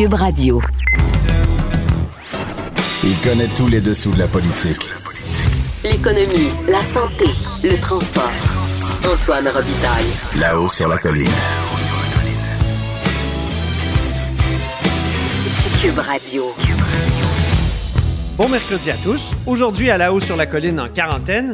[0.00, 0.62] Cube Radio.
[3.04, 4.88] Il connaît tous les dessous de la politique.
[5.84, 7.26] L'économie, la santé,
[7.62, 8.32] le transport.
[9.04, 10.06] Antoine Robitaille.
[10.38, 11.28] Là-haut sur la colline.
[15.82, 16.44] Cube Radio.
[18.38, 19.32] Bon mercredi à tous.
[19.44, 21.52] Aujourd'hui, à la haut sur la colline en quarantaine,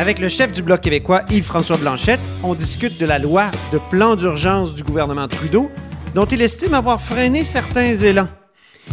[0.00, 4.16] avec le chef du Bloc québécois Yves-François Blanchette, on discute de la loi de plan
[4.16, 5.70] d'urgence du gouvernement Trudeau,
[6.14, 8.28] dont il estime avoir freiné certains élans.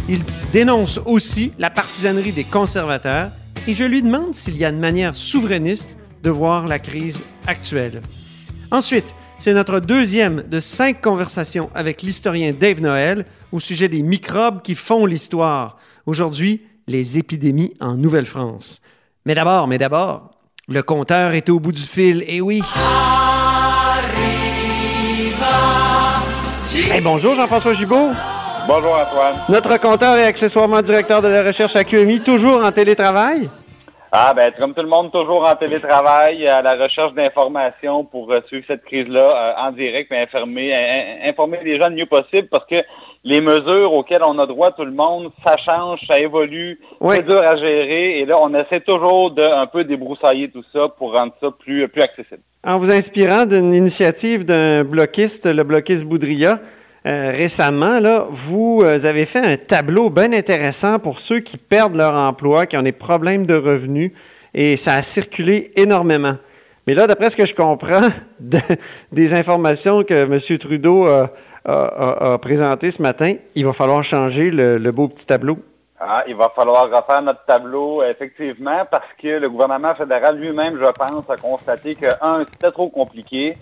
[0.08, 0.22] Il
[0.52, 3.30] dénonce aussi la partisanerie des conservateurs
[3.68, 8.02] et je lui demande s'il y a une manière souverainiste de voir la crise actuelle.
[8.70, 9.06] Ensuite,
[9.38, 14.74] c'est notre deuxième de cinq conversations avec l'historien Dave Noël au sujet des microbes qui
[14.74, 15.78] font l'histoire.
[16.06, 18.80] Aujourd'hui, les épidémies en Nouvelle-France.
[19.26, 20.30] Mais d'abord, mais d'abord,
[20.68, 22.62] le compteur est au bout du fil, et oui.
[26.92, 28.10] Hey, bonjour Jean-François Gibault.
[28.68, 29.34] Bonjour Antoine.
[29.48, 33.48] Notre compteur et accessoirement directeur de la recherche à QMI, toujours en télétravail?
[34.14, 38.40] Ah ben comme tout le monde, toujours en télétravail, à la recherche d'informations pour euh,
[38.46, 39.20] suivre cette crise-là
[39.58, 42.82] euh, en direct, mais informer, in- informer les gens le mieux possible parce que
[43.24, 47.14] les mesures auxquelles on a droit tout le monde, ça change, ça évolue, Oui.
[47.16, 50.88] c'est dur à gérer et là on essaie toujours de un peu débroussailler tout ça
[50.88, 52.42] pour rendre ça plus, plus accessible.
[52.64, 56.58] En vous inspirant d'une initiative d'un bloquiste, le bloquiste Boudria,
[57.06, 61.96] euh, récemment, là, vous euh, avez fait un tableau bien intéressant pour ceux qui perdent
[61.96, 64.12] leur emploi, qui ont des problèmes de revenus,
[64.54, 66.34] et ça a circulé énormément.
[66.86, 68.08] Mais là, d'après ce que je comprends
[68.40, 68.58] de-
[69.10, 70.58] des informations que M.
[70.58, 71.30] Trudeau a-
[71.64, 75.58] a présentées ce matin, il va falloir changer le, le beau petit tableau.
[76.00, 80.90] Ah, il va falloir refaire notre tableau, effectivement, parce que le gouvernement fédéral lui-même, je
[80.90, 83.56] pense, a constaté que, un, c'était trop compliqué,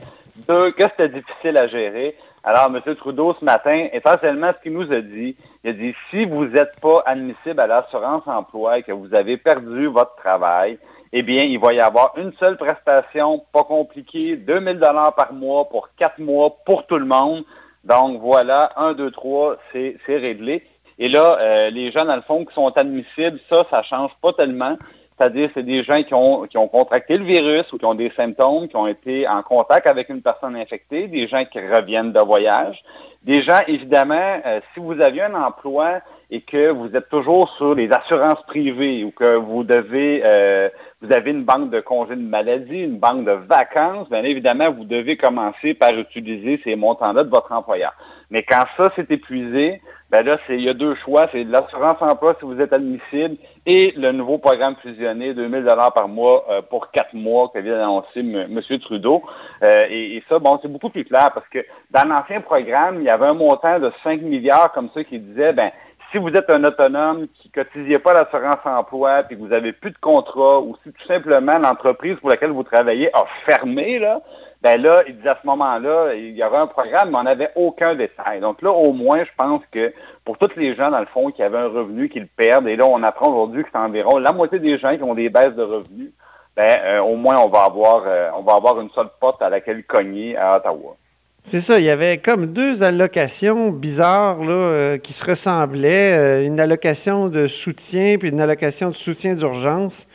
[0.48, 2.16] deux, que c'était difficile à gérer.
[2.42, 2.94] Alors, M.
[2.96, 6.78] Trudeau, ce matin, essentiellement, ce qu'il nous a dit, il a dit, si vous n'êtes
[6.80, 10.78] pas admissible à l'assurance emploi et que vous avez perdu votre travail,
[11.12, 15.68] eh bien, il va y avoir une seule prestation, pas compliquée, 2000 dollars par mois
[15.68, 17.44] pour quatre mois pour tout le monde.
[17.84, 20.64] Donc, voilà, un, deux, trois, c'est c'est réglé.
[20.98, 24.32] Et là, euh, les gens, dans le fond, qui sont admissibles, ça, ça change pas
[24.32, 24.76] tellement.
[25.20, 28.10] C'est-à-dire, c'est des gens qui ont, qui ont contracté le virus ou qui ont des
[28.16, 32.20] symptômes, qui ont été en contact avec une personne infectée, des gens qui reviennent de
[32.20, 32.82] voyage,
[33.24, 37.74] des gens, évidemment, euh, si vous aviez un emploi et que vous êtes toujours sur
[37.74, 40.70] les assurances privées ou que vous devez, euh,
[41.02, 44.84] vous avez une banque de congés de maladie, une banque de vacances, bien évidemment, vous
[44.84, 47.92] devez commencer par utiliser ces montants-là de votre employeur.
[48.30, 51.28] Mais quand ça s'est épuisé, ben là, il y a deux choix.
[51.30, 53.36] C'est l'assurance emploi si vous êtes admissible
[53.66, 57.76] et le nouveau programme fusionné, 2000 dollars par mois euh, pour quatre mois que vient
[57.76, 58.60] d'annoncer M.
[58.80, 59.22] Trudeau.
[59.62, 63.04] Euh, et, et ça, bon, c'est beaucoup plus clair parce que dans l'ancien programme, il
[63.04, 65.70] y avait un montant de 5 milliards comme ça qui disait, ben,
[66.10, 69.72] si vous êtes un autonome qui ne cotisiez pas l'assurance emploi puis que vous n'avez
[69.72, 74.20] plus de contrat ou si tout simplement l'entreprise pour laquelle vous travaillez a fermé, là,
[74.62, 77.50] ben là, il disait à ce moment-là, il y avait un programme, mais on n'avait
[77.54, 78.40] aucun détail.
[78.40, 79.92] Donc là, au moins, je pense que
[80.24, 82.76] pour tous les gens, dans le fond, qui avaient un revenu, qui le perdent, et
[82.76, 85.54] là, on apprend aujourd'hui que c'est environ la moitié des gens qui ont des baisses
[85.54, 86.12] de revenus,
[86.56, 90.56] ben, euh, au moins, on va avoir euh, une seule porte à laquelle cogner à
[90.56, 90.96] Ottawa.
[91.42, 96.44] C'est ça, il y avait comme deux allocations bizarres euh, qui se ressemblaient.
[96.44, 100.06] une allocation de soutien puis une allocation de soutien d'urgence.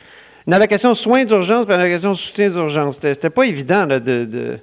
[0.46, 2.96] Une allocation soins d'urgence puis une allocation de soutien d'urgence.
[2.96, 4.58] C'était, c'était pas évident là, de, de-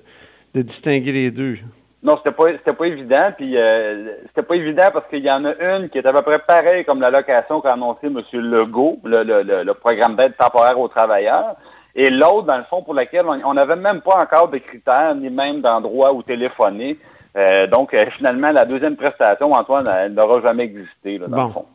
[0.56, 1.58] de distinguer les deux.
[2.04, 5.46] Non, c'était pas c'était pas évident, puis euh, c'était pas évident parce qu'il y en
[5.46, 8.22] a une qui est à peu près pareille comme l'allocation qu'a annoncé M.
[8.34, 11.56] Legault, le, le- le- le programme d'aide temporaire aux travailleurs,
[11.96, 15.30] et l'autre, dans le fond, pour laquelle on n'avait même pas encore de critères, ni
[15.30, 16.98] même d'endroit où téléphoner.
[17.38, 21.44] Euh, donc, euh, finalement, la deuxième prestation, Antoine, elle n'aura jamais existé, là, dans Bon.
[21.48, 21.66] le fond.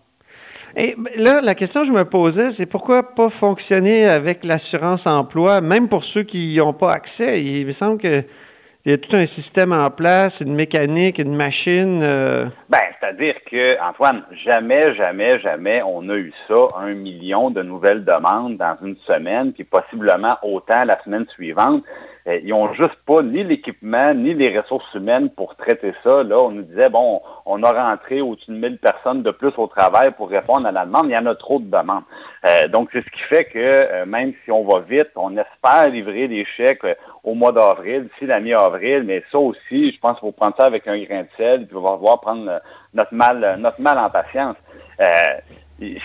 [0.76, 5.60] Et là, la question que je me posais, c'est pourquoi pas fonctionner avec l'assurance emploi,
[5.60, 7.42] même pour ceux qui n'y ont pas accès?
[7.42, 8.24] Il me semble qu'il
[8.86, 12.00] y a tout un système en place, une mécanique, une machine.
[12.02, 17.62] euh, Ben, c'est-à-dire que, Antoine, jamais, jamais, jamais on a eu ça, un million de
[17.62, 21.82] nouvelles demandes dans une semaine, puis possiblement autant la semaine suivante.
[22.28, 26.22] Euh, ils n'ont juste pas ni l'équipement, ni les ressources humaines pour traiter ça.
[26.22, 29.66] Là, on nous disait, bon, on a rentré au-dessus de 1000 personnes de plus au
[29.66, 31.06] travail pour répondre à la demande.
[31.06, 32.02] Il y en a trop de demandes.
[32.44, 35.88] Euh, donc, c'est ce qui fait que euh, même si on va vite, on espère
[35.88, 36.84] livrer des chèques
[37.25, 40.64] au mois d'avril, d'ici la mi-avril, mais ça aussi, je pense qu'il faut prendre ça
[40.64, 42.60] avec un grain de sel, puis on va voir prendre
[42.94, 44.56] notre mal, notre mal en patience.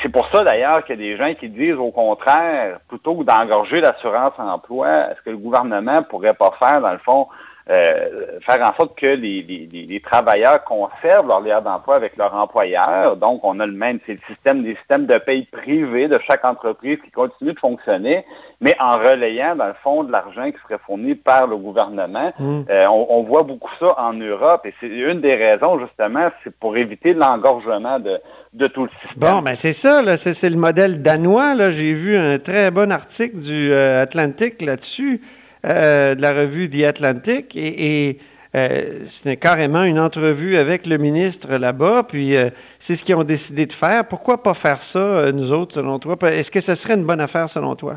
[0.02, 3.24] C'est pour ça d'ailleurs qu'il y a des gens qui disent au contraire, plutôt que
[3.24, 7.28] d'engorger l'assurance emploi, est-ce que le gouvernement pourrait pas faire, dans le fond,
[7.70, 13.16] euh, faire en sorte que les, travailleurs conservent leur lien d'emploi avec leur employeur.
[13.16, 16.44] Donc, on a le même, c'est le système des systèmes de paye privés de chaque
[16.44, 18.26] entreprise qui continue de fonctionner,
[18.60, 22.34] mais en relayant, dans le fond, de l'argent qui serait fourni par le gouvernement.
[22.38, 22.62] Mmh.
[22.70, 26.76] Euh, on, voit beaucoup ça en Europe et c'est une des raisons, justement, c'est pour
[26.76, 28.20] éviter l'engorgement de,
[28.52, 29.36] de tout le système.
[29.36, 31.72] Bon, ben c'est ça, c'est le modèle danois.
[31.72, 35.22] J'ai vu un très bon article du euh, Atlantic là-dessus.
[35.66, 38.20] Euh, de la revue The Atlantic et,
[38.54, 42.50] euh, c'était carrément une entrevue avec le ministre là-bas, puis euh,
[42.80, 44.06] c'est ce qu'ils ont décidé de faire.
[44.06, 46.18] Pourquoi pas faire ça, nous autres, selon toi?
[46.24, 47.96] Est-ce que ce serait une bonne affaire, selon toi?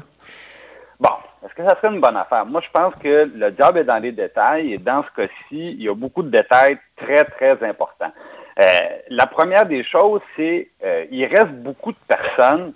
[1.00, 1.10] Bon,
[1.44, 2.46] est-ce que ça serait une bonne affaire?
[2.46, 5.82] Moi, je pense que le job est dans les détails, et dans ce cas-ci, il
[5.82, 8.12] y a beaucoup de détails très, très importants.
[9.10, 10.70] la première des choses, c'est
[11.10, 12.72] qu'il reste beaucoup de personnes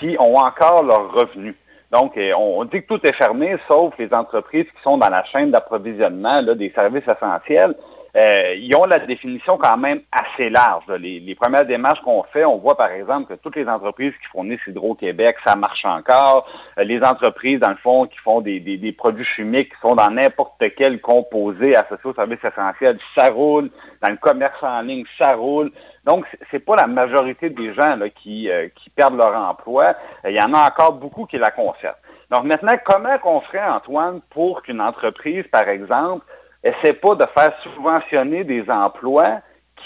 [0.00, 1.54] qui ont encore leurs revenus.
[1.90, 5.24] Donc, euh, on, dit que tout est fermé, sauf les entreprises qui sont dans la
[5.24, 7.74] chaîne d'approvisionnement des services essentiels.
[8.16, 10.84] Euh, ils ont la définition quand même assez large.
[10.98, 14.66] Les, premières démarches qu'on fait, on voit par exemple que toutes les entreprises qui fournissent
[14.66, 16.46] Hydro-Québec, ça marche encore.
[16.78, 20.62] Euh, les entreprises, dans le fond, qui font des, produits chimiques qui sont dans n'importe
[20.76, 23.70] quel composé associé aux services essentiels, ça roule.
[24.02, 25.70] Dans le commerce en ligne, ça roule.
[26.04, 29.94] Donc, ce n'est pas la majorité des gens qui, euh, qui perdent leur emploi.
[30.24, 31.96] Il y en a encore beaucoup qui la conservent.
[32.30, 36.24] Donc maintenant, comment qu'on ferait, Antoine, pour qu'une entreprise, par exemple,
[36.62, 39.40] essaie pas de faire subventionner des emplois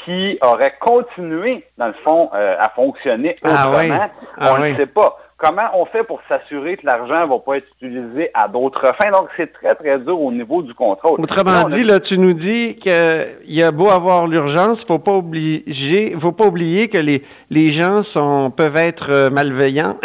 [0.04, 4.10] qui auraient continué, dans le fond, euh, à fonctionner ah autrement.
[4.38, 5.18] Ah on ne sait pas.
[5.36, 9.10] Comment on fait pour s'assurer que l'argent ne va pas être utilisé à d'autres fins?
[9.10, 11.20] Donc, c'est très, très dur au niveau du contrôle.
[11.20, 14.98] Autrement dit, là, tu nous dis qu'il y a beau avoir l'urgence, il ne faut
[15.00, 19.98] pas obliger, faut pas oublier que les, les gens sont, peuvent être euh, malveillants,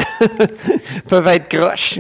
[1.10, 2.00] peuvent être croches.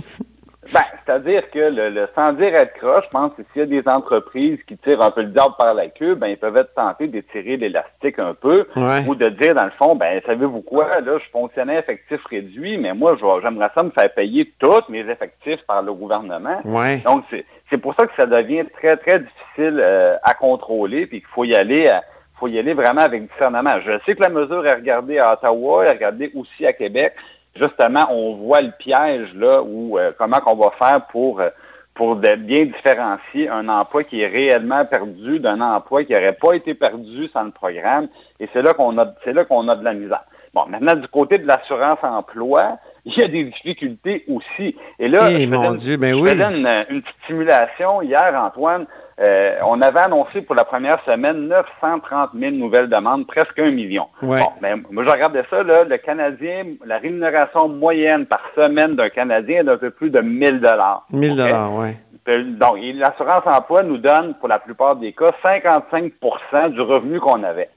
[0.71, 3.87] Ben, c'est-à-dire que le, sans dire être croche, je pense que s'il y a des
[3.87, 7.07] entreprises qui tirent un peu le diable par la queue, ben, ils peuvent être tentés
[7.07, 8.67] d'étirer l'élastique un peu
[9.07, 12.93] ou de dire, dans le fond, ben, savez-vous quoi, là, je fonctionnais effectif réduit, mais
[12.93, 16.59] moi, j'aimerais ça me faire payer tous mes effectifs par le gouvernement.
[17.03, 17.23] Donc,
[17.69, 21.45] c'est pour ça que ça devient très, très difficile euh, à contrôler, puis qu'il faut
[21.45, 22.03] y aller à,
[22.39, 23.79] faut y aller vraiment avec discernement.
[23.85, 27.13] Je sais que la mesure est regardée à Ottawa, est regardée aussi à Québec,
[27.55, 31.49] justement, on voit le piège là où euh, comment qu'on va faire pour euh,
[31.95, 36.73] pour bien différencier un emploi qui est réellement perdu d'un emploi qui n'aurait pas été
[36.73, 38.07] perdu sans le programme.
[38.39, 40.23] Et c'est là qu'on a c'est là qu'on a de la misère.
[40.53, 44.77] Bon, maintenant du côté de l'assurance emploi, il y a des difficultés aussi.
[44.97, 46.31] Et là, eh, je, mon Dieu, ben oui.
[46.31, 48.85] une, une petite simulation hier, Antoine.
[49.21, 54.07] Euh, on avait annoncé pour la première semaine 930 000 nouvelles demandes, presque un million.
[54.21, 59.09] Bon, ben, moi, je regardais ça, là, le Canadien, la rémunération moyenne par semaine d'un
[59.09, 61.05] Canadien est d'un peu plus de 1000 dollars.
[61.11, 61.95] 1000 dollars, oui.
[62.27, 67.69] Donc, l'assurance emploi nous donne, pour la plupart des cas, 55% du revenu qu'on avait.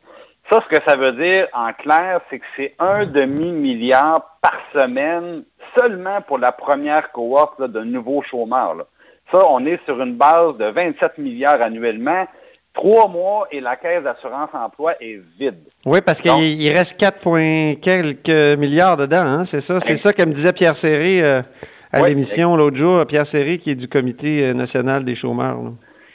[0.50, 5.44] Ça, ce que ça veut dire, en clair, c'est que c'est un demi-milliard par semaine
[5.74, 8.74] seulement pour la première cohorte de nouveaux chômeurs.
[8.74, 8.84] Là.
[9.32, 12.26] Ça, on est sur une base de 27 milliards annuellement.
[12.74, 15.58] Trois mois et la caisse d'assurance emploi est vide.
[15.86, 19.80] Oui, parce qu'il reste 4, quelques milliards dedans, hein, c'est ça?
[19.80, 21.42] C'est ça que me disait Pierre Serré euh,
[21.92, 25.58] à l'émission l'autre jour, Pierre Serré qui est du Comité euh, national des chômeurs.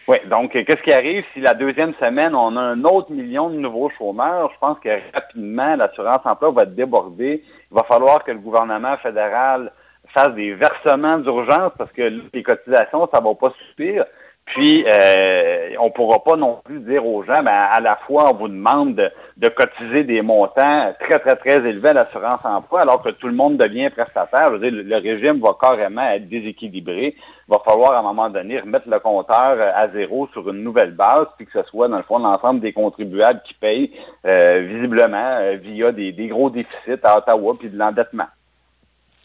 [0.08, 3.58] Oui, donc qu'est-ce qui arrive si la deuxième semaine, on a un autre million de
[3.58, 4.50] nouveaux chômeurs?
[4.54, 7.44] Je pense que rapidement, l'assurance emploi va déborder.
[7.72, 9.72] Il va falloir que le gouvernement fédéral
[10.14, 14.06] fasse des versements d'urgence parce que les cotisations, ça ne va pas suffire.
[14.48, 18.32] Puis, euh, on ne pourra pas non plus dire aux gens, ben, à la fois,
[18.32, 23.04] on vous demande de, cotiser des montants très, très, très élevés à l'assurance emploi, alors
[23.04, 24.48] que tout le monde devient prestataire.
[24.48, 27.16] Je veux dire, le, régime va carrément être déséquilibré.
[27.18, 30.92] Il va falloir, à un moment donné, remettre le compteur à zéro sur une nouvelle
[30.92, 33.92] base, puis que ce soit, dans le fond, l'ensemble des contribuables qui payent
[34.26, 38.28] euh, visiblement euh, via des, des gros déficits à Ottawa, puis de l'endettement.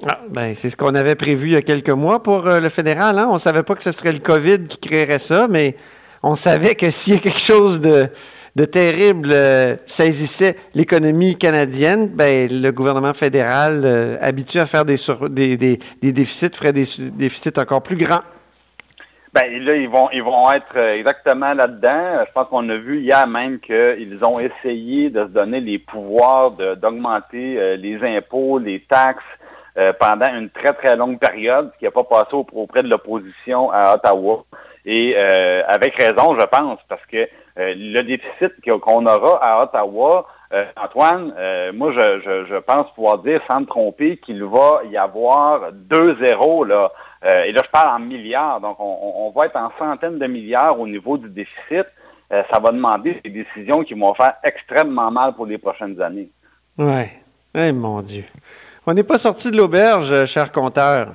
[0.08, 2.68] Ah, ben, c'est ce qu'on avait prévu il y a quelques mois pour euh, le
[2.70, 3.18] fédéral.
[3.18, 3.28] Hein?
[3.30, 5.76] On ne savait pas que ce serait le COVID qui créerait ça, mais
[6.22, 8.08] on savait que s'il y a quelque chose de,
[8.64, 14.96] terrible euh, saisissait l'économie canadienne, ben, le gouvernement fédéral, euh, habitué à faire des,
[15.30, 18.22] des, des, déficits, ferait des déficits encore plus grands.
[19.32, 22.24] Ben là, ils vont, ils vont être exactement là-dedans.
[22.26, 26.50] Je pense qu'on a vu hier même qu'ils ont essayé de se donner les pouvoirs
[26.50, 29.24] d'augmenter les impôts, les taxes
[29.78, 33.94] euh, pendant une très, très longue période, qui n'a pas passé auprès de l'opposition à
[33.94, 34.44] Ottawa.
[34.84, 40.26] Et avec raison, je pense, parce que le déficit qu'on aura à Ottawa,
[40.76, 41.32] Antoine,
[41.72, 46.90] moi, je, pense pouvoir dire, sans me tromper, qu'il va y avoir 2-0 là,
[47.24, 48.60] euh, et là, je parle en milliards.
[48.60, 51.86] Donc, on, va être en centaines de milliards au niveau du déficit.
[52.32, 56.30] Euh, ça va demander des décisions qui vont faire extrêmement mal pour les prochaines années.
[56.78, 57.04] Oui.
[57.54, 58.24] Eh, mon Dieu.
[58.86, 61.08] On n'est pas sorti de l'auberge, cher compteur.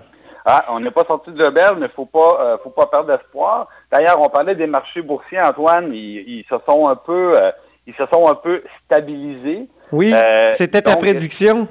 [0.46, 2.86] Ah, on n'est pas sorti de l'auberge, mais il ne faut pas, euh, faut pas
[2.86, 3.68] perdre d'espoir.
[3.92, 5.94] D'ailleurs, on parlait des marchés boursiers, Antoine.
[5.94, 7.38] Ils, se sont un peu,
[7.86, 9.68] ils se sont un peu stabilisés.
[9.92, 10.14] Oui,
[10.54, 11.68] c'était ta prédiction.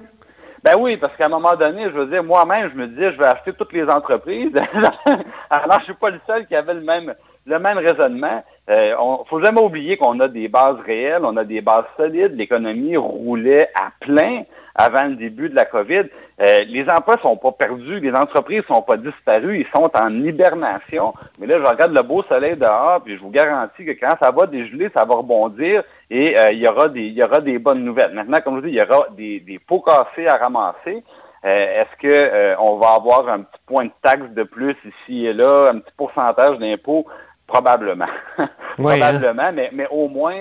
[0.67, 3.19] Ben oui, parce qu'à un moment donné, je veux dire, moi-même, je me disais, je
[3.19, 4.51] vais acheter toutes les entreprises.
[5.49, 7.15] Alors, je ne suis pas le seul qui avait le même,
[7.47, 8.43] le même raisonnement.
[8.69, 11.85] Il euh, ne faut jamais oublier qu'on a des bases réelles, on a des bases
[11.97, 12.35] solides.
[12.35, 14.43] L'économie roulait à plein
[14.75, 16.05] avant le début de la COVID.
[16.41, 19.91] Euh, les emplois ne sont pas perdus, les entreprises ne sont pas disparues, ils sont
[19.95, 21.15] en hibernation.
[21.39, 24.33] Mais là, je regarde le beau soleil dehors, puis je vous garantis que quand ça
[24.33, 27.59] va dégeler, ça va rebondir et euh, il, y aura des, il y aura des
[27.59, 28.13] bonnes nouvelles.
[28.13, 31.03] Maintenant, comme je vous dis, il y aura des, des pots cassés à ramasser.
[31.45, 35.71] Euh, est-ce qu'on va avoir un petit point de taxe de plus ici et là,
[35.73, 37.07] un petit pourcentage d'impôt?
[37.47, 38.07] Probablement.
[38.77, 39.53] Probablement, hein?
[39.53, 40.35] mais, mais au moins,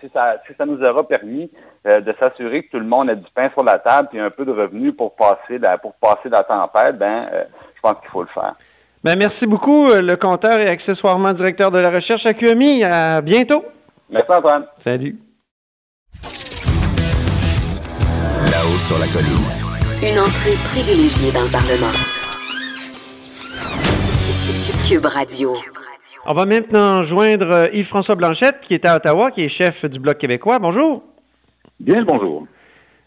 [0.00, 1.50] si, ça, si ça nous aura permis
[1.84, 4.30] euh, de s'assurer que tout le monde a du pain sur la table et un
[4.30, 7.42] peu de revenus pour passer la, pour passer la tempête, ben, euh,
[7.74, 8.54] je pense qu'il faut le faire.
[9.02, 12.84] Ben, merci beaucoup, euh, le compteur et accessoirement directeur de la recherche à QMI.
[12.84, 13.64] À bientôt.
[14.08, 14.66] Merci, Antoine.
[14.78, 15.18] Salut.
[18.46, 19.42] Là-haut sur la colline.
[20.08, 21.92] Une entrée privilégiée dans le Parlement.
[24.88, 25.56] Cube Radio.
[26.24, 30.18] On va maintenant joindre Yves-François Blanchette, qui est à Ottawa, qui est chef du Bloc
[30.18, 30.60] québécois.
[30.60, 31.02] Bonjour.
[31.80, 32.46] Bien le bonjour.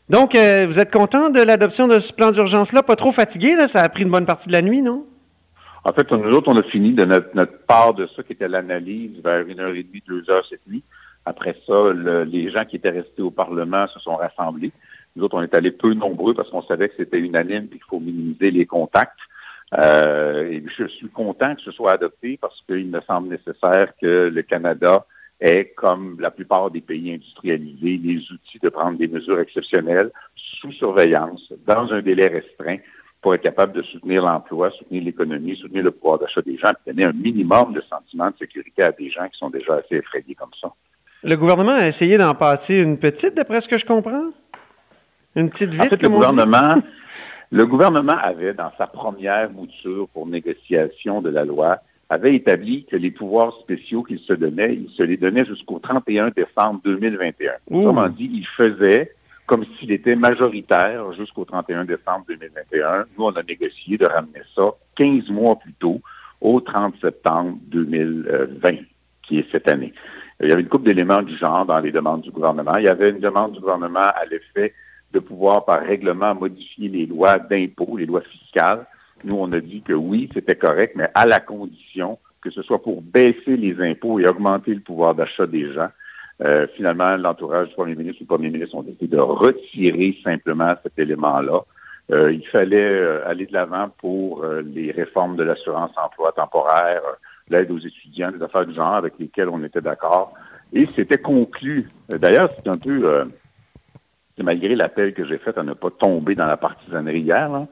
[0.10, 2.84] Donc, euh, vous êtes content de l'adoption de ce plan d'urgence-là?
[2.84, 3.70] Pas trop fatigué, là?
[3.70, 5.06] Ça a pris une bonne partie de la nuit, non?
[5.86, 9.22] En fait, nous autres, on a fini de notre, part de ça, qui était l'analyse,
[9.24, 10.84] vers une heure et demie, deux heures cette nuit.
[11.26, 11.94] Après ça,
[12.26, 14.74] les gens qui étaient restés au Parlement se sont rassemblés.
[15.16, 17.84] Nous autres, on est allés peu nombreux parce qu'on savait que c'était unanime et qu'il
[17.90, 19.18] faut minimiser les contacts.
[19.78, 24.30] Euh, et je suis content que ce soit adopté parce qu'il me semble nécessaire que
[24.34, 25.06] le Canada
[25.40, 30.72] est, comme la plupart des pays industrialisés, les outils de prendre des mesures exceptionnelles sous
[30.72, 32.78] surveillance, dans un délai restreint,
[33.22, 36.92] pour être capable de soutenir l'emploi, soutenir l'économie, soutenir le pouvoir d'achat des gens, et
[36.92, 40.36] donner un minimum de sentiment de sécurité à des gens qui sont déjà assez effrayés
[40.36, 40.72] comme ça.
[41.24, 44.30] Le gouvernement a essayé d'en passer une petite, d'après ce que je comprends?
[45.36, 46.82] Une petite vite, en fait, le gouvernement,
[47.52, 52.96] le gouvernement avait, dans sa première mouture pour négociation de la loi, avait établi que
[52.96, 57.54] les pouvoirs spéciaux qu'il se donnait, il se les donnait jusqu'au 31 décembre 2021.
[57.72, 59.12] Autrement dit, il faisait
[59.48, 63.06] comme s'il était majoritaire jusqu'au 31 décembre 2021.
[63.18, 66.02] Nous, on a négocié de ramener ça 15 mois plus tôt,
[66.42, 68.72] au 30 septembre 2020,
[69.24, 69.94] qui est cette année.
[70.42, 72.78] Il y avait une couple d'éléments du genre dans les demandes du gouvernement.
[72.78, 74.74] Il y avait une demande du gouvernement à l'effet
[75.14, 78.86] de pouvoir, par règlement, modifier les lois d'impôt, les lois fiscales,
[79.24, 82.82] nous, on a dit que oui, c'était correct, mais à la condition que ce soit
[82.82, 85.90] pour baisser les impôts et augmenter le pouvoir d'achat des gens.
[86.44, 90.76] Euh, finalement, l'entourage du premier ministre ou le premier ministre ont décidé de retirer simplement
[90.84, 91.62] cet élément-là.
[92.12, 97.02] Euh, il fallait euh, aller de l'avant pour les réformes de l'assurance-emploi temporaire,
[97.50, 100.34] l'aide aux étudiants, des affaires du genre avec lesquelles on était d'accord.
[100.72, 101.90] Et c'était conclu.
[102.10, 103.26] D'ailleurs, c'est un peu,
[104.44, 107.68] malgré l'appel que j'ai fait à ne pas tomber dans la partisanerie hier, là,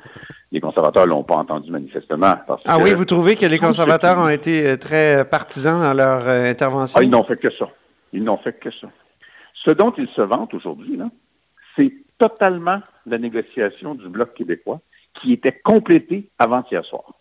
[0.52, 2.36] les conservateurs ne l'ont pas entendu manifestement.
[2.66, 6.28] ah oui, vous trouvez que les conservateurs ont été euh, très euh, partisans dans leur
[6.28, 6.98] euh, intervention?
[7.00, 7.70] Ah, ils n'ont fait que ça.
[8.14, 8.88] Ils n'ont fait que ça.
[9.54, 11.00] Ce dont ils se vantent aujourd'hui,
[11.76, 14.80] c'est totalement la négociation du Bloc québécois
[15.16, 17.14] qui était complétée avant-hier soir.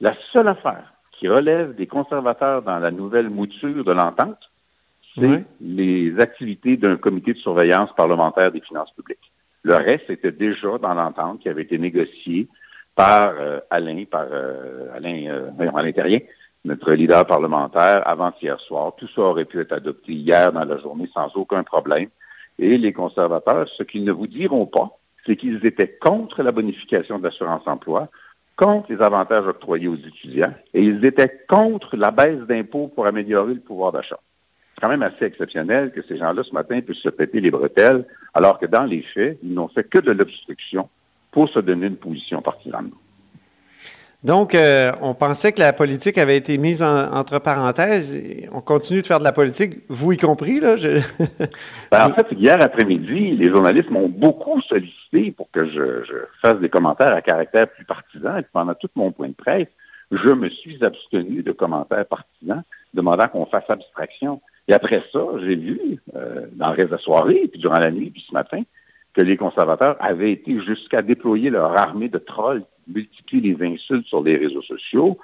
[0.00, 4.50] La seule affaire qui relève des conservateurs dans la nouvelle mouture de l'entente,
[5.18, 9.32] c'est les activités d'un comité de surveillance parlementaire des finances publiques.
[9.62, 12.48] Le reste était déjà dans l'entente qui avait été négociée
[12.94, 16.18] par euh, Alain, par euh, Alain, euh, Alain
[16.64, 18.92] notre leader parlementaire, avant-hier soir.
[18.96, 22.08] Tout ça aurait pu être adopté hier dans la journée sans aucun problème.
[22.58, 27.18] Et les conservateurs, ce qu'ils ne vous diront pas, c'est qu'ils étaient contre la bonification
[27.18, 28.08] de l'assurance-emploi,
[28.56, 33.54] contre les avantages octroyés aux étudiants, et ils étaient contre la baisse d'impôts pour améliorer
[33.54, 34.18] le pouvoir d'achat
[34.76, 38.04] c'est quand même assez exceptionnel que ces gens-là, ce matin, puissent se péter les bretelles,
[38.34, 40.90] alors que dans les faits, ils n'ont fait que de l'obstruction
[41.30, 42.90] pour se donner une position partisane.
[44.22, 48.14] Donc, euh, on pensait que la politique avait été mise entre parenthèses.
[48.52, 50.76] On continue de faire de la politique, vous y compris, là.
[51.92, 56.68] Ben, en fait, hier après-midi, les journalistes m'ont beaucoup sollicité pour que je, fasse des
[56.68, 58.38] commentaires à caractère plus partisan.
[58.38, 59.68] Et pendant tout mon point de presse,
[60.10, 62.62] je me suis abstenu de commentaires partisans,
[62.94, 64.40] demandant qu'on fasse abstraction.
[64.68, 67.90] Et après ça, j'ai vu, euh, dans le reste de la soirée, puis durant la
[67.90, 68.62] nuit, puis ce matin,
[69.14, 74.22] que les conservateurs avaient été jusqu'à déployer leur armée de trolls multiplient les insultes sur
[74.22, 75.18] les réseaux sociaux.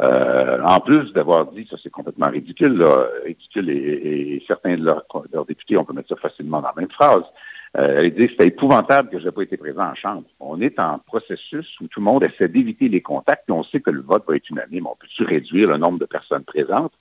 [0.00, 2.84] Euh, en plus d'avoir dit, ça c'est complètement ridicule,
[3.24, 5.04] ridicule et, certains de leurs,
[5.46, 7.24] députés, on peut mettre ça facilement dans la même phrase,
[7.74, 10.24] elle dit c'était épouvantable que je n'ai pas été présent en chambre.
[10.40, 13.80] On est en processus où tout le monde essaie d'éviter les contacts, et on sait
[13.80, 14.86] que le vote va être unanime.
[14.86, 16.92] On peut-tu réduire le nombre de personnes présentes?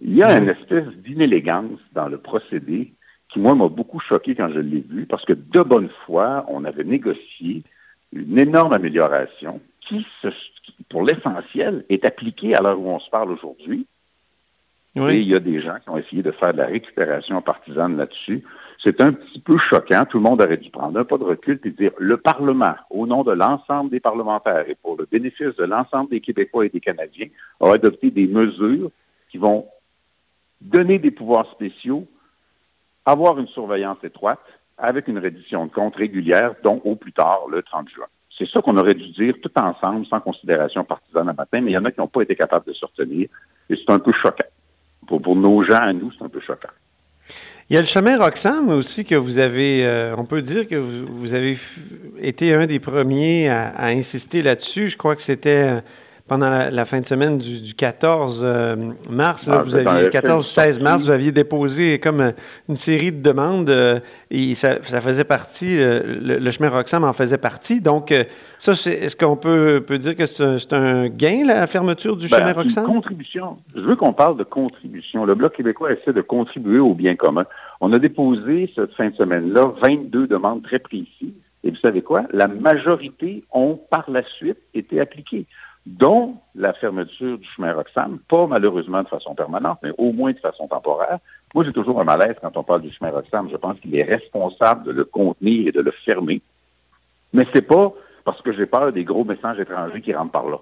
[0.00, 2.92] Il y a une espèce d'inélégance dans le procédé
[3.28, 6.64] qui, moi, m'a beaucoup choqué quand je l'ai vu, parce que de bonne foi, on
[6.64, 7.62] avait négocié
[8.12, 10.06] une énorme amélioration qui,
[10.88, 13.86] pour l'essentiel, est appliquée à l'heure où on se parle aujourd'hui.
[14.94, 17.96] Et il y a des gens qui ont essayé de faire de la récupération partisane
[17.96, 18.44] là-dessus.
[18.82, 20.04] C'est un petit peu choquant.
[20.04, 23.06] Tout le monde aurait dû prendre un pas de recul et dire le Parlement, au
[23.06, 26.80] nom de l'ensemble des parlementaires et pour le bénéfice de l'ensemble des Québécois et des
[26.80, 27.28] Canadiens,
[27.60, 28.90] a adopté des mesures
[29.30, 29.66] qui vont
[30.62, 32.06] donner des pouvoirs spéciaux,
[33.04, 34.40] avoir une surveillance étroite,
[34.78, 38.06] avec une reddition de compte régulière, dont au plus tard le 30 juin.
[38.36, 41.74] C'est ça qu'on aurait dû dire tout ensemble, sans considération partisane à matin, mais il
[41.74, 43.28] y en a qui n'ont pas été capables de se retenir,
[43.68, 44.44] et c'est un peu choquant.
[45.06, 46.70] Pour, nos gens, à nous, c'est un peu choquant.
[47.68, 50.76] Il y a le chemin Roxham aussi que vous avez, euh, on peut dire que
[50.76, 51.58] vous, avez
[52.18, 54.88] été un des premiers à insister là-dessus.
[54.88, 55.80] Je crois que c'était euh,
[56.32, 58.76] pendant la, fin de semaine du, 14 euh,
[59.10, 62.30] mars, ah, vous aviez 14-16 mars, vous aviez déposé comme euh,
[62.70, 67.82] une série de demandes euh, et ça, faisait partie, le, chemin Roxham en faisait partie.
[67.82, 68.14] Donc,
[68.58, 72.52] ça, est-ce qu'on peut, peut, dire que c'est un, gain, la fermeture du ben, chemin
[72.54, 72.86] Roxham?
[72.86, 73.58] Une contribution.
[73.74, 75.26] Je veux qu'on parle de contribution.
[75.26, 77.44] Le Bloc québécois essaie de contribuer au bien commun.
[77.82, 81.34] On a déposé cette fin de semaine-là 22 demandes très précises.
[81.62, 82.22] Et vous savez quoi?
[82.32, 85.46] La majorité ont par la suite été appliquées
[85.86, 90.38] dont la fermeture du chemin Roxham, pas malheureusement de façon permanente, mais au moins de
[90.38, 91.18] façon temporaire.
[91.54, 93.48] Moi, j'ai toujours un malaise quand on parle du chemin Roxham.
[93.50, 96.40] Je pense qu'il est responsable de le contenir et de le fermer.
[97.32, 97.92] Mais c'est pas
[98.24, 100.58] parce que j'ai peur des gros messages étrangers qui rentrent par là.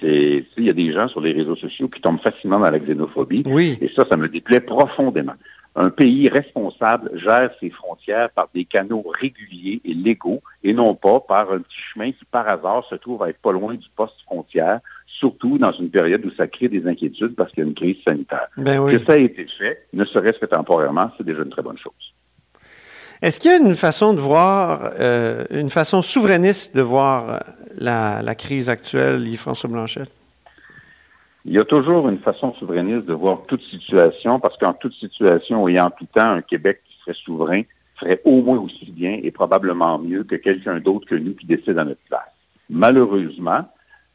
[0.00, 2.78] C'est, il y a des gens sur les réseaux sociaux qui tombent facilement dans la
[2.78, 3.44] xénophobie.
[3.46, 3.78] Oui.
[3.80, 5.34] Et ça, ça me déplaît profondément
[5.76, 11.20] un pays responsable gère ses frontières par des canaux réguliers et légaux et non pas
[11.20, 14.20] par un petit chemin qui, par hasard, se trouve à être pas loin du poste
[14.24, 17.74] frontière, surtout dans une période où ça crée des inquiétudes parce qu'il y a une
[17.74, 18.48] crise sanitaire.
[18.56, 21.78] Ben que ça ait été fait, ne serait-ce que temporairement, c'est déjà une très bonne
[21.78, 22.14] chose.
[23.22, 27.44] Est-ce qu'il y a une façon de voir, euh, une façon souverainiste de voir
[27.76, 30.10] la, la crise actuelle, Yves-François Blanchette?
[31.46, 35.66] Il y a toujours une façon souverainiste de voir toute situation, parce qu'en toute situation
[35.68, 37.62] et en tout temps, un Québec qui serait souverain
[37.96, 41.78] ferait au moins aussi bien et probablement mieux que quelqu'un d'autre que nous qui décide
[41.78, 42.32] à notre place.
[42.68, 43.68] Malheureusement,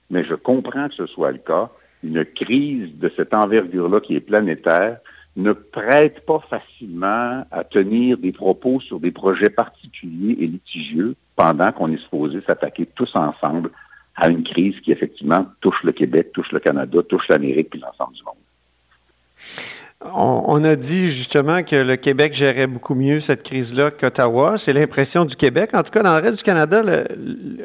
[0.10, 1.70] mais je comprends que ce soit le cas,
[2.04, 5.00] une crise de cette envergure-là qui est planétaire
[5.36, 11.72] ne prête pas facilement à tenir des propos sur des projets particuliers et litigieux pendant
[11.72, 13.72] qu'on est supposé s'attaquer tous ensemble
[14.16, 18.16] à une crise qui, effectivement, touche le Québec, touche le Canada, touche l'Amérique puis l'ensemble
[18.16, 18.36] du monde.
[20.14, 24.58] On, a dit justement que le Québec gérait beaucoup mieux cette crise-là qu'Ottawa.
[24.58, 25.72] C'est l'impression du Québec.
[25.74, 26.84] En tout cas, dans le reste du Canada,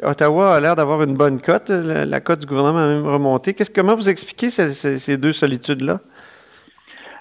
[0.01, 1.69] Ottawa a l'air d'avoir une bonne cote.
[1.69, 3.55] La, cote du gouvernement a même remonté.
[3.75, 5.99] comment vous expliquez ces, deux solitudes-là?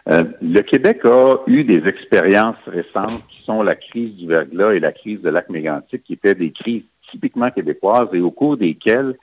[0.09, 4.81] Euh, le Québec a eu des expériences récentes qui sont la crise du verglas et
[4.81, 9.17] la crise de lac mégantic, qui étaient des crises typiquement québécoises et au cours desquelles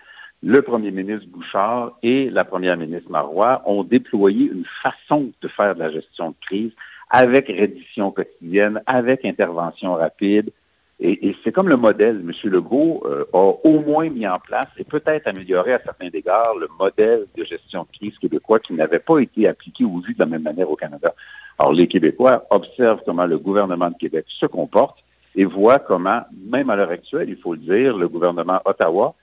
[0.44, 5.74] le premier ministre Bouchard et la première ministre Marois ont déployé une façon de faire
[5.74, 6.72] de la gestion de crise
[7.10, 10.52] avec reddition quotidienne, avec intervention rapide.
[11.00, 12.24] Et, c'est comme le modèle.
[12.28, 12.32] M.
[12.52, 16.68] Legault euh, a au moins mis en place et peut-être amélioré à certains égards le
[16.80, 20.26] modèle de gestion de crise québécois qui n'avait pas été appliqué ou vu de la
[20.26, 21.14] même manière au Canada.
[21.60, 24.98] Alors, les Québécois observent comment le gouvernement de Québec se comporte
[25.38, 29.14] et voit comment, même à l'heure actuelle, il faut le dire, le gouvernement Ottawa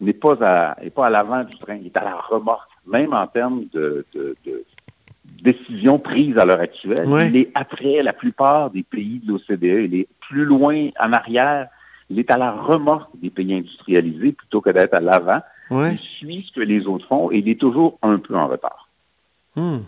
[0.00, 3.26] n'est pas à, pas à l'avant du train, il est à la remorque, même en
[3.26, 4.06] termes de,
[5.42, 7.06] décisions prises à l'heure actuelle.
[7.28, 11.68] Il est après la plupart des pays de l'OCDE, il est plus loin en arrière,
[12.08, 15.40] il est à la remorque des pays industrialisés plutôt que d'être à l'avant.
[15.70, 18.88] Il suit ce que les autres font et il est toujours un peu en retard.
[19.54, 19.80] Hmm.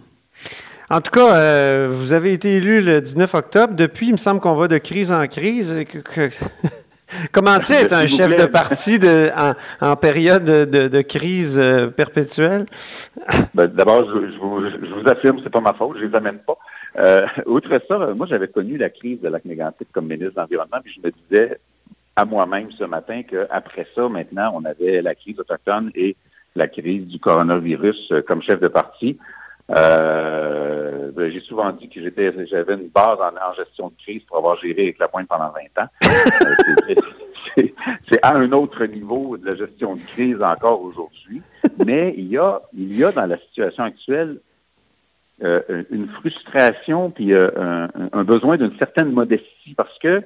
[0.90, 3.74] En tout cas, euh, vous avez été élu le 19 octobre.
[3.74, 5.72] Depuis, il me semble qu'on va de crise en crise.
[7.32, 9.54] Commencez à être un chef de parti de, en,
[9.88, 12.66] en période de, de- de crise euh, perpétuelle?
[13.54, 16.38] Ben, D'abord, je, je vous, je vous affirme, c'est pas ma faute, je les amène
[16.38, 16.56] pas.
[16.98, 20.78] Euh, outre ça, moi, j'avais connu la crise de lac mégantic comme ministre de l'Environnement,
[20.82, 21.58] puis je me disais
[22.16, 26.16] à moi-même ce matin qu'après ça, maintenant, on avait la crise autochtone et
[26.56, 29.18] la crise du coronavirus comme chef de parti.
[29.70, 34.22] Euh, ben, J'ai souvent dit que j'étais, j'avais une base en, en gestion de crise
[34.24, 35.88] pour avoir géré avec la pointe pendant 20 ans.
[37.58, 37.64] Euh,
[38.08, 41.42] c'est- à un autre niveau de la gestion de crise encore aujourd'hui.
[41.84, 44.38] Mais il y a, il y a dans la situation actuelle
[45.42, 50.22] euh, une frustration puis euh, un, un besoin d'une certaine modestie parce que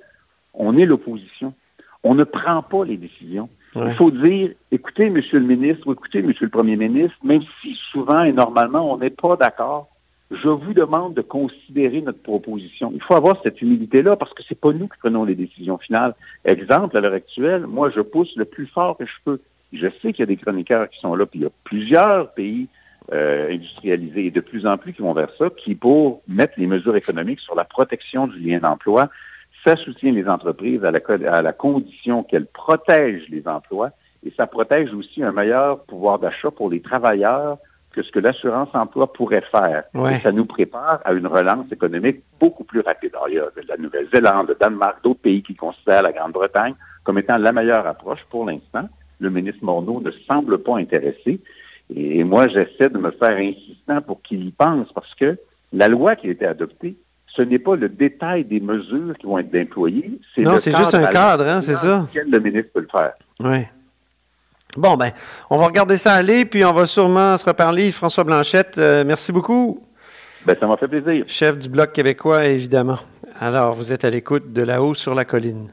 [0.52, 1.54] on est l'opposition.
[2.02, 3.48] On ne prend pas les décisions.
[3.76, 7.74] Il faut dire, écoutez, Monsieur le ministre, ou écoutez, Monsieur le Premier ministre, même si
[7.74, 9.88] souvent et normalement on n'est pas d'accord,
[10.30, 12.90] je vous demande de considérer notre proposition.
[12.94, 16.14] Il faut avoir cette humilité-là parce que c'est pas nous qui prenons les décisions finales.
[16.44, 19.40] Exemple, à l'heure actuelle, moi, je pousse le plus fort que je peux.
[19.72, 22.32] Je sais qu'il y a des chroniqueurs qui sont là, puis il y a plusieurs
[22.32, 22.68] pays
[23.12, 26.66] euh, industrialisés et de plus en plus qui vont vers ça, qui, pour mettre les
[26.66, 29.10] mesures économiques sur la protection du lien d'emploi,
[29.64, 33.90] ça soutient les entreprises à la, co- à la condition qu'elles protègent les emplois
[34.27, 37.59] et ça protège aussi un meilleur pouvoir d'achat pour les travailleurs
[37.92, 39.85] que ce que l'assurance emploi pourrait faire.
[39.94, 40.16] Ouais.
[40.16, 43.12] Et ça nous prépare à une relance économique beaucoup plus rapide.
[43.14, 46.74] Alors, il y a la Nouvelle-Zélande, le Danemark, d'autres pays qui considèrent la Grande-Bretagne
[47.05, 48.88] comme étant la meilleure approche pour l'instant.
[49.20, 51.40] Le ministre Morneau ne semble pas intéressé.
[51.94, 55.38] Et moi, j'essaie de me faire insistant pour qu'il y pense parce que
[55.72, 56.96] la loi qui a été adoptée,
[57.37, 60.75] ce n'est pas le détail des mesures qui vont être déployées, c'est Non, le c'est
[60.77, 62.07] juste un cadre, hein, c'est ça?
[62.09, 63.12] lequel le ministre peut le faire.
[63.40, 63.64] Oui.
[64.77, 65.12] Bon, ben,
[65.51, 67.92] on va regarder ça aller, puis on va sûrement se reparler.
[67.92, 69.85] François Blanchette, euh, merci beaucoup.
[70.47, 71.25] Ben, ça m'a fait plaisir.
[71.29, 72.99] Chef du Bloc québécois, évidemment.
[73.40, 75.73] Alors, vous êtes à l'écoute de là-haut sur la colline.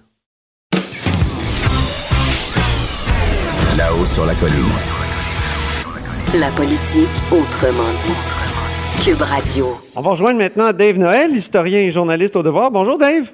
[3.77, 4.71] Là-haut sur la colline.
[6.39, 8.40] La politique autrement dit.
[9.03, 9.77] Cube Radio.
[9.95, 12.69] On va rejoindre maintenant Dave Noël, historien et journaliste au devoir.
[12.71, 13.25] Bonjour, Dave.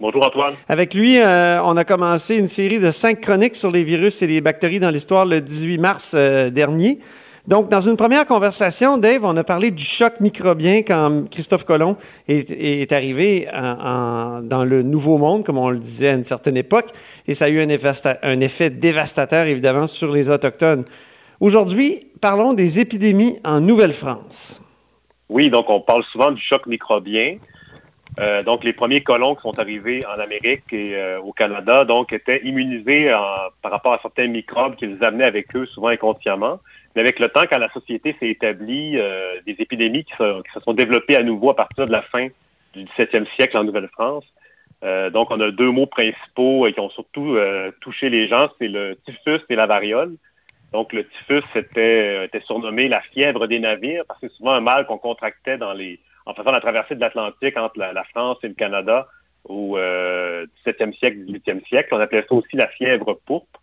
[0.00, 0.54] Bonjour Antoine.
[0.68, 4.26] Avec lui, euh, on a commencé une série de cinq chroniques sur les virus et
[4.26, 6.98] les bactéries dans l'histoire le 18 mars euh, dernier.
[7.46, 11.96] Donc, dans une première conversation, Dave, on a parlé du choc microbien quand Christophe Colomb
[12.28, 16.22] est, est arrivé en- en- dans le Nouveau Monde, comme on le disait à une
[16.24, 16.88] certaine époque,
[17.26, 20.84] et ça a eu un effet dévastateur, évidemment, sur les Autochtones.
[21.40, 24.60] Aujourd'hui, parlons des épidémies en Nouvelle-France.
[25.30, 27.38] Oui, donc on parle souvent du choc microbien.
[28.18, 32.12] Euh, donc les premiers colons qui sont arrivés en Amérique et euh, au Canada donc
[32.12, 33.08] étaient immunisés
[33.62, 36.58] par rapport à certains microbes qu'ils amenaient avec eux souvent inconsciemment.
[36.96, 40.72] Mais avec le temps, quand la société s'est établie, euh, des épidémies qui se, sont
[40.72, 42.26] développées à nouveau à partir de la fin
[42.74, 44.24] du 17e siècle en Nouvelle-France.
[45.12, 47.36] Donc on a deux mots principaux qui ont surtout
[47.80, 50.16] touché les gens, c'est le typhus et la variole.
[50.72, 54.60] Donc le typhus était, était surnommé la fièvre des navires parce que c'est souvent un
[54.60, 59.08] mal qu'on contractait en faisant la traversée de l'Atlantique entre la, France et le Canada
[59.44, 61.88] au euh, 17e siècle, 18e siècle.
[61.92, 63.60] On appelait ça aussi la fièvre pourpre.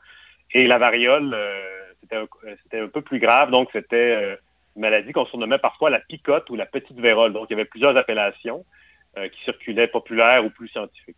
[0.54, 1.88] Et la variole, euh,
[2.63, 3.52] c'était un, peu plus grave.
[3.52, 4.36] Donc c'était euh,
[4.76, 7.34] une maladie qu'on surnommait parfois la picote ou la petite vérole.
[7.34, 8.65] Donc il y avait plusieurs appellations
[9.17, 11.15] euh, qui circulaient populaires ou plus scientifiques.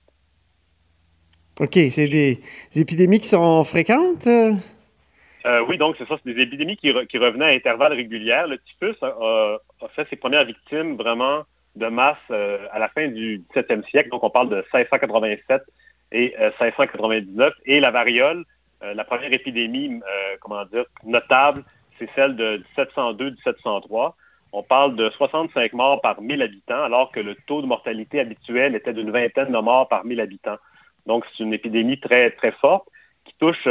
[1.59, 2.39] OK, c'est des
[2.75, 4.27] épidémies qui sont fréquentes?
[5.45, 5.65] Euh?
[5.67, 8.43] Oui, donc c'est ça, c'est des épidémies qui, re- qui revenaient à intervalles réguliers.
[8.47, 9.57] Le typhus a,
[9.95, 11.43] fait ses premières victimes vraiment
[11.75, 14.09] de masse euh, à la fin du 17e siècle.
[14.09, 15.61] Donc on parle de 1687
[16.11, 17.53] et euh, 1699.
[17.65, 18.43] Et la variole,
[18.83, 20.01] euh, la première épidémie,
[20.41, 21.63] comment dire, notable,
[21.97, 24.13] c'est celle de 1702-1703.
[24.51, 28.75] On parle de 65 morts par 1000 habitants, alors que le taux de mortalité habituel
[28.75, 30.57] était d'une vingtaine de morts par 1000 habitants.
[31.05, 32.87] Donc c'est une épidémie très, très forte
[33.25, 33.67] qui touche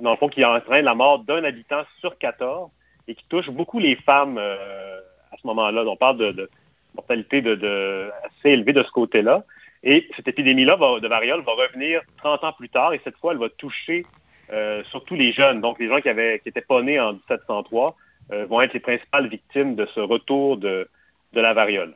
[0.00, 2.70] dans le fond, qui entraîne la mort d'un habitant sur 14
[3.08, 4.98] et qui touche beaucoup les femmes euh,
[5.32, 5.84] à ce moment-là.
[5.86, 6.50] On parle de,
[6.94, 9.44] mortalité de, assez élevée de ce côté-là.
[9.82, 13.38] Et cette épidémie-là de variole va revenir 30 ans plus tard et cette fois, elle
[13.38, 14.04] va toucher
[14.52, 15.60] euh, surtout les jeunes.
[15.60, 17.96] Donc, les gens qui avaient qui n'étaient pas nés en 1703
[18.32, 20.88] euh, vont être les principales victimes de ce retour de,
[21.32, 21.94] de la variole.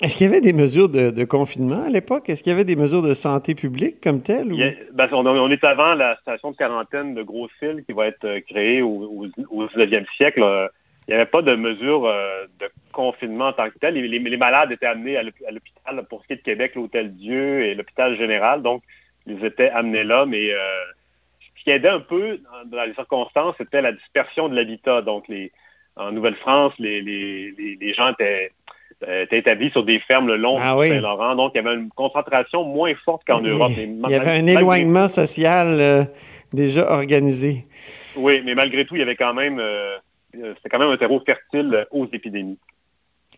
[0.00, 2.28] Est-ce qu'il y avait des mesures de, confinement à l'époque?
[2.28, 4.52] Est-ce qu'il y avait des mesures de santé publique comme telles?
[4.92, 8.80] ben, on, est avant la station de quarantaine de Gros-Fil qui va être euh, créée
[8.80, 10.40] au, au, au 19e siècle.
[10.44, 10.68] Euh,
[11.08, 13.94] Il n'y avait pas de mesures euh, de confinement en tant que tel.
[13.94, 17.16] Les, malades étaient amenés à l'hôp- à l'hôpital, pour ce qui est de Québec, l'Hôtel
[17.16, 18.62] Dieu et l'hôpital général.
[18.62, 18.84] Donc,
[19.26, 20.50] ils étaient amenés là, mais
[21.58, 25.02] ce qui aidait un peu dans, les circonstances, c'était la dispersion de l'habitat.
[25.02, 25.24] Donc,
[25.96, 28.52] en Nouvelle-France, les gens étaient
[29.06, 30.88] euh, étaient établis sur des fermes le long Ah du oui.
[30.88, 31.34] Saint-Laurent.
[31.36, 33.72] Donc, il y avait une concentration moins forte qu'en Europe.
[33.76, 36.04] Mais Il y avait un malgré- éloignement social euh,
[36.52, 37.66] déjà organisé.
[38.16, 39.96] Oui, mais malgré tout, il y avait quand même, euh,
[40.32, 42.58] c'était quand même un terreau fertile aux épidémies.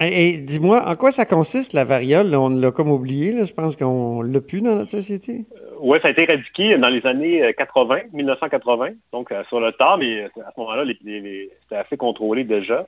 [0.00, 2.34] Et, et dis-moi, en quoi ça consiste la variole?
[2.34, 3.44] On l'a comme oublié, là.
[3.44, 5.44] je pense qu'on l'a plus dans notre société.
[5.82, 9.72] Oui, ça a été éradiqué dans les années euh, 80, 1980, donc euh, sur le
[9.72, 12.86] tard, mais à ce moment-là, c'était assez contrôlé déjà.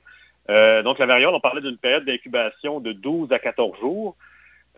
[0.49, 4.15] Euh, donc la variole, on parlait d'une période d'incubation de 12 à 14 jours.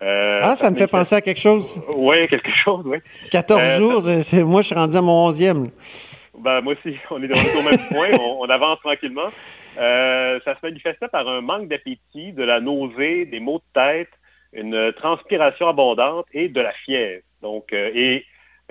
[0.02, 1.80] Euh, ah, ça me fait penser à quelque chose.
[1.96, 2.98] Oui, quelque chose, oui.
[3.32, 5.70] 14 Euh, jours, c'est- moi je suis rendu à mon 11e.
[6.38, 9.30] Ben, moi aussi, on est, au même point, on, on avance tranquillement.
[9.78, 14.10] Ça se manifestait par un manque d'appétit, de la nausée, des maux de tête,
[14.54, 17.22] une transpiration abondante et de la fièvre.
[17.42, 18.26] Donc, et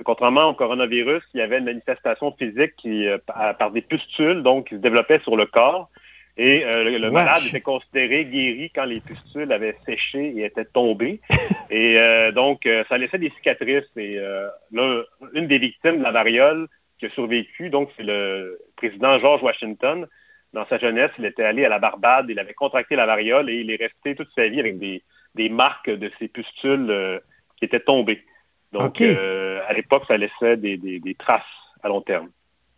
[0.04, 4.68] contrairement au coronavirus, il y avait une manifestation physique qui, par, par des pustules, donc
[4.68, 5.88] qui se développaient sur le corps.
[6.36, 11.20] Et euh, le, malade était considéré guéri quand les pustules avaient séché et étaient tombées.
[11.70, 13.84] et euh, donc, euh, ça laissait des cicatrices.
[13.96, 15.02] Et euh, là,
[15.34, 16.66] une des victimes de la variole
[16.98, 20.06] qui a survécu, donc c'est le président George Washington.
[20.52, 23.54] Dans sa jeunesse, il était allé à la Barbade, il avait contracté la variole et
[23.60, 25.02] il est resté toute sa vie avec des,
[25.34, 27.20] des marques de ces pustules
[27.58, 28.24] qui étaient tombées.
[28.72, 31.42] Donc, à l'époque, ça laissait des, des- des traces
[31.82, 32.28] à long terme.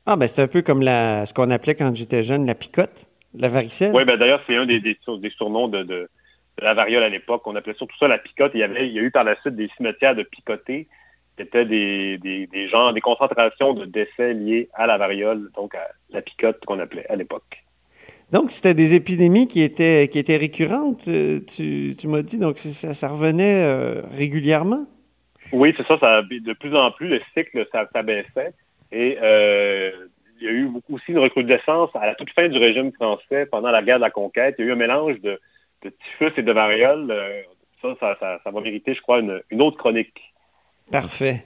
[0.06, 3.06] Ah, ben c'est un peu comme la, ce qu'on appelait quand j'étais jeune la picote,
[3.38, 3.92] la varicelle?
[3.94, 6.08] Oui, ben d'ailleurs, c'est un des, des, sur- des surnoms de, de-
[6.58, 7.42] de la variole à l'époque.
[7.46, 8.52] On appelait surtout ça la picote.
[8.54, 10.88] Il y, avait, il y a eu par la suite des cimetières de picotés.
[11.38, 15.86] C'était des, des, des gens, des concentrations de décès liés à la variole, donc à
[16.10, 17.62] la picote qu'on appelait à l'époque.
[18.32, 22.58] Donc, c'était des épidémies qui étaient, qui étaient récurrentes, euh, tu, tu m'as dit, donc
[22.58, 24.86] ça, ça revenait euh, régulièrement?
[25.52, 26.22] Oui, c'est ça, ça.
[26.22, 28.52] De plus en plus, le cycle ça- s'abaissait.
[28.90, 29.92] Et euh,
[30.40, 33.46] il y a eu beaucoup aussi une recrudescence à la toute fin du régime français
[33.46, 34.56] pendant la guerre de la conquête.
[34.58, 35.40] Il y a eu un mélange de,
[35.82, 37.10] de typhus et de variole.
[37.10, 37.42] Euh,
[37.82, 40.32] ça, ça, ça, ça va mériter, je crois, une, une autre chronique.
[40.90, 41.44] Parfait.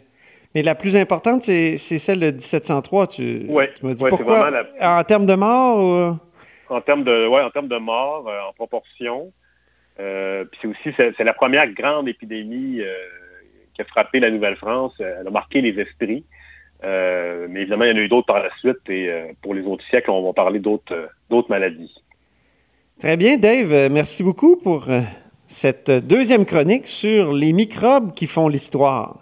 [0.55, 4.03] Mais la plus importante, c'est celle de 1703, tu, Ouais, tu m'as dit.
[4.03, 4.51] ouais, Pourquoi?
[4.51, 6.75] vraiment En termes de mort ou...
[6.75, 9.33] En termes de, ouais, en termes de morts, euh, en proportion.
[9.99, 12.95] Euh, puis c'est aussi, c'est la première grande épidémie euh,
[13.75, 14.95] qui a frappé la Nouvelle-France.
[14.99, 16.25] Elle a marqué les esprits.
[16.85, 18.79] Euh, mais évidemment, il y en a eu d'autres par la suite.
[18.89, 21.93] Et euh, pour les autres siècles, on va parler d'autres euh, d'autres maladies.
[22.99, 23.91] Très bien, Dave.
[23.91, 24.87] Merci beaucoup pour
[25.47, 29.21] cette deuxième chronique sur les microbes qui font l'histoire.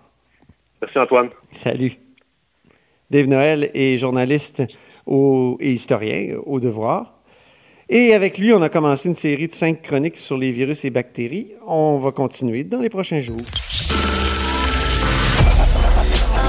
[0.82, 1.30] Merci Antoine.
[1.50, 1.92] Salut.
[3.10, 4.62] Dave Noël est journaliste
[5.06, 7.20] au- et historien au devoir.
[7.88, 10.90] Et avec lui, on a commencé une série de cinq chroniques sur les virus et
[10.90, 11.52] bactéries.
[11.66, 13.38] On va continuer dans les prochains jours.